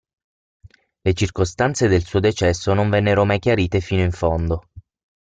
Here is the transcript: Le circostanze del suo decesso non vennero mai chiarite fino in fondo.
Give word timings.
Le 1.05 1.13
circostanze 1.13 1.87
del 1.87 2.03
suo 2.03 2.19
decesso 2.19 2.73
non 2.73 2.89
vennero 2.89 3.23
mai 3.23 3.37
chiarite 3.37 3.81
fino 3.81 4.01
in 4.01 4.11
fondo. 4.11 4.69